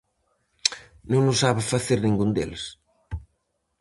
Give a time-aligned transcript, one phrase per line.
[1.11, 2.63] Non o sabe facer ningún deles.